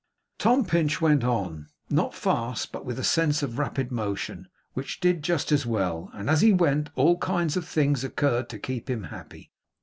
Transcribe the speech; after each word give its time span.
Tom 0.39 0.65
Pinch 0.65 0.99
went 0.99 1.23
on; 1.23 1.67
not 1.91 2.15
fast, 2.15 2.71
but 2.71 2.83
with 2.83 2.97
a 2.97 3.03
sense 3.03 3.43
of 3.43 3.59
rapid 3.59 3.91
motion, 3.91 4.47
which 4.73 4.99
did 4.99 5.21
just 5.21 5.51
as 5.51 5.63
well; 5.63 6.09
and 6.15 6.27
as 6.27 6.41
he 6.41 6.51
went, 6.51 6.89
all 6.95 7.19
kinds 7.19 7.55
of 7.55 7.67
things 7.67 8.03
occurred 8.03 8.49
to 8.49 8.57
keep 8.57 8.89
him 8.89 9.03
happy. 9.13 9.51